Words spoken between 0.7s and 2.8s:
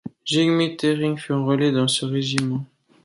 Taring fut enrôlé dans ce régiment.